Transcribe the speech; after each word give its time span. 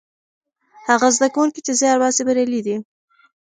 هغه 0.89 1.07
زده 1.15 1.27
کوونکي 1.35 1.59
چې 1.65 1.71
زیار 1.79 1.97
باسي 2.03 2.21
بریالي 2.27 2.61
دي. 2.67 2.77